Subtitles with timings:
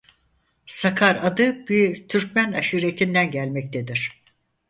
[0.65, 4.21] Sakar adı bir Türkmen aşiretinden gelmektedir.